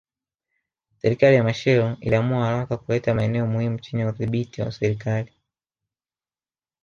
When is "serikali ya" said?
0.99-1.43